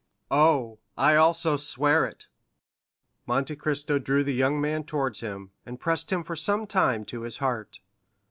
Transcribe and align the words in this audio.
"Oh, 0.31 0.79
I 0.97 1.15
also 1.15 1.57
swear 1.57 2.07
it!" 2.07 2.25
Monte 3.27 3.55
Cristo 3.55 3.99
drew 3.99 4.23
the 4.23 4.33
young 4.33 4.59
man 4.59 4.83
towards 4.83 5.19
him, 5.19 5.51
and 5.63 5.79
pressed 5.79 6.11
him 6.11 6.23
for 6.23 6.35
some 6.35 6.65
time 6.65 7.05
to 7.05 7.21
his 7.21 7.37
heart. 7.37 7.79